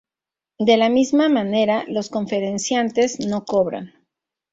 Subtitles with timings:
[0.57, 3.93] De la misma manera, los conferenciantes no cobran.